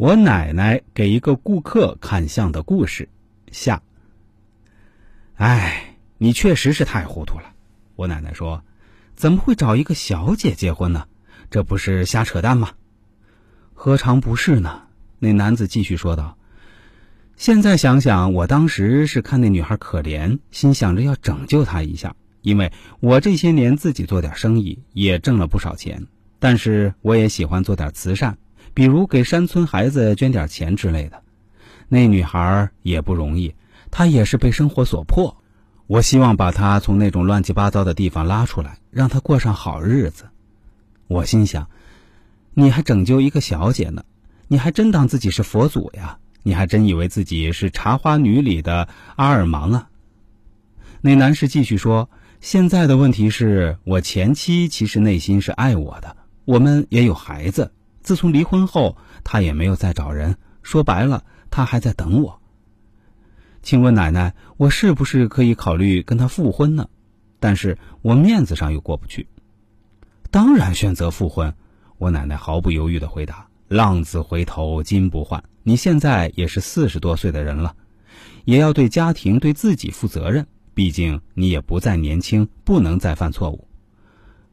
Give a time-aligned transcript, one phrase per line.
[0.00, 3.06] 我奶奶给一个顾客看相的故事
[3.52, 3.82] 下。
[5.34, 7.52] 哎，你确实是太糊涂了。
[7.96, 8.64] 我奶奶说
[9.14, 11.06] ：“怎么会找一个小姐结婚呢？
[11.50, 12.70] 这不是瞎扯淡吗？”
[13.76, 14.84] 何尝不是呢？
[15.18, 16.38] 那男子继续说道
[17.36, 26.06] ：“现在想想，我当时是看那女孩可怜，心想着要拯救她一下，因为我这些年自己做点生意也挣了不少钱，
[26.38, 28.38] 但是我也喜欢做点慈善。”
[28.74, 31.22] 比如给山村孩子捐点钱之类的，
[31.88, 33.54] 那女孩也不容易，
[33.90, 35.36] 她也是被生活所迫。
[35.86, 40.28] 我希望把她从那种乱七八糟的地方拉出来，让她过上好日子。
[41.08, 41.68] 我心想，
[42.54, 44.04] 你还拯救一个小姐呢？
[44.46, 46.18] 你还真当自己是佛祖呀？
[46.42, 49.88] 你还真以为自己是茶花女里的阿尔芒啊？
[51.00, 52.08] 那男士继续说
[52.40, 60.36] ：“现在的问题是我前妻其实内心是爱我的，我们也有孩子。”自从离婚后，他也没有再找人。
[60.62, 62.40] 说白了，他还在等我。
[63.62, 66.88] 请问奶奶，我是不是可以考虑跟他复婚呢？
[67.38, 69.26] 但是我面子上又过不去。
[70.30, 71.54] 当然选择复婚。
[71.98, 77.76] 我奶奶毫不犹豫的回答：“浪子回头金不换，你现在也是四十多岁的人了，
[78.46, 80.46] 也要对家庭、对自己负责任。
[80.72, 83.68] 毕竟你也不再年轻，不能再犯错误。”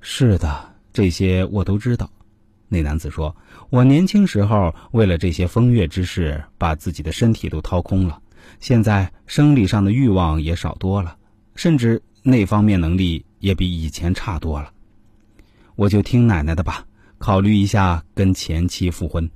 [0.00, 2.10] 是的，这些我都知道。
[2.68, 3.34] 那男子说
[3.70, 8.20] ：“我年轻时候为了这些风月之事，把自己的身体都掏空了。
[8.58, 11.16] 现在生理上的欲望也少多了，
[11.54, 14.72] 甚至那方面能力也比以前差多了。
[15.76, 16.84] 我就听奶奶的吧，
[17.18, 19.30] 考虑一下跟前妻复婚。”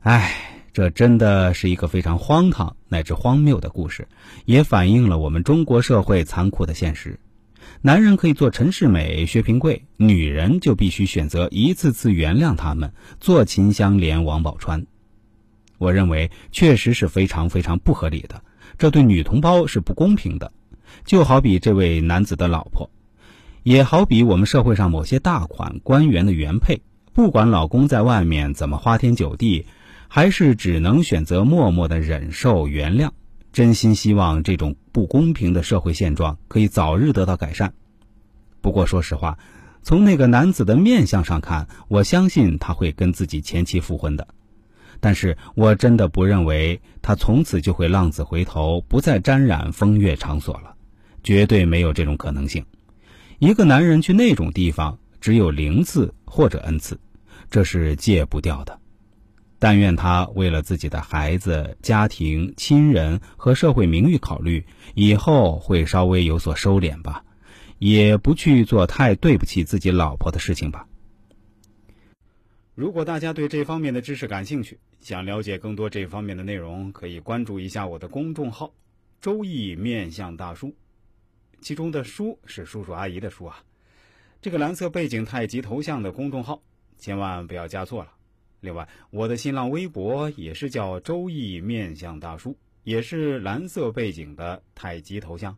[0.00, 0.34] 哎，
[0.74, 4.06] 这真的是一个非常荒唐乃至荒谬的故事，
[4.44, 7.18] 也反映了我们中国社会残酷的现实。
[7.86, 14.86] 男人可以做陈世美、薛平贵，女人就必须选择一次次原谅他们，做秦香莲、王宝钏。
[15.76, 18.42] 我认为确实是非常非常不合理的，
[18.78, 20.50] 这对女同胞是不公平的。
[21.04, 22.88] 就好比这位男子的老婆，
[23.64, 26.80] 也好比我们社会上某些大款官员的原配，
[27.12, 29.66] 不管老公在外面怎么花天酒地，
[30.08, 33.10] 还是只能选择默默的忍受原谅。
[33.54, 37.72] 真心希望这种不公平的社会现状可以早日得到改善。
[38.60, 39.38] 不过，说实话，
[39.80, 44.26] 从那个男子的面相上看，我相信他会跟自己前妻复婚的。
[44.98, 50.74] 但是我真的不认为他从此就会浪子回头，不再沾染风月场所了，
[51.22, 52.64] 绝对没有这种可能性。
[53.38, 56.98] 一个男人去那种地方，只有零次或者 n 次，
[57.48, 58.76] 这是戒不掉的。
[59.64, 67.24] 但愿他为了自己的孩子、家庭、亲人和社会名誉考虑，以后会稍微有所收敛吧，
[67.78, 70.86] 也不去做太对不起自己老婆的事情吧。
[72.74, 78.74] 如果大家对这方面的知识感兴趣，想了解更多这方面的内容，可以关注一下我的公众号
[79.22, 80.74] “周易面相大叔”，
[81.62, 83.64] 其中的“叔”是叔叔阿姨的“叔”啊。
[84.42, 86.60] 这个蓝色背景太极头像的公众号，
[86.98, 88.10] 千万不要加错了。
[88.64, 95.54] 另外，我的新浪微博也是叫“周易面相大叔”，也是蓝色背景的太极头像。